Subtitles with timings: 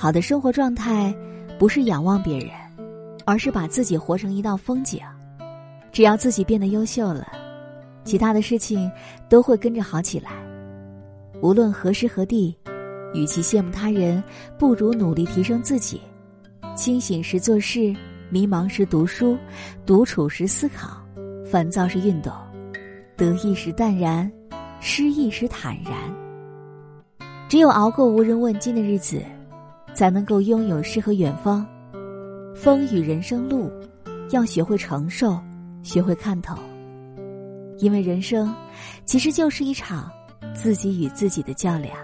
[0.00, 1.14] 好的生活状态，
[1.58, 2.48] 不是仰望别人，
[3.26, 4.98] 而是把自己活成一道风景。
[5.92, 7.28] 只要自己变得优秀了，
[8.02, 8.90] 其他的事情
[9.28, 10.30] 都会跟着好起来。
[11.42, 12.56] 无论何时何地，
[13.12, 14.24] 与其羡慕他人，
[14.58, 16.00] 不如努力提升自己。
[16.74, 17.94] 清醒时做事，
[18.30, 19.36] 迷茫时读书，
[19.84, 20.96] 独处时思考，
[21.44, 22.32] 烦躁时运动，
[23.18, 24.32] 得意时淡然，
[24.80, 25.92] 失意时坦然。
[27.50, 29.22] 只有熬过无人问津的日子，
[29.94, 31.66] 才能够拥有诗和远方。
[32.54, 33.70] 风雨人生路，
[34.30, 35.38] 要学会承受，
[35.82, 36.56] 学会看透。
[37.78, 38.54] 因为人生，
[39.04, 40.10] 其实就是一场
[40.54, 41.96] 自己与自己的较量。